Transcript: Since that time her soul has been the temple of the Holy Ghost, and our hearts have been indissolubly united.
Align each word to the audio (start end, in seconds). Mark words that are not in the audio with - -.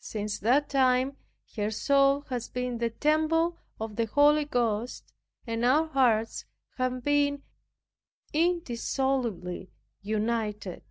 Since 0.00 0.40
that 0.40 0.68
time 0.68 1.16
her 1.54 1.70
soul 1.70 2.22
has 2.30 2.48
been 2.48 2.78
the 2.78 2.90
temple 2.90 3.60
of 3.78 3.94
the 3.94 4.06
Holy 4.06 4.44
Ghost, 4.44 5.14
and 5.46 5.64
our 5.64 5.86
hearts 5.86 6.46
have 6.78 7.04
been 7.04 7.44
indissolubly 8.32 9.70
united. 10.02 10.82